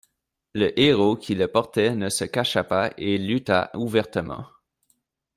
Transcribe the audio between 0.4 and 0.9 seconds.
Le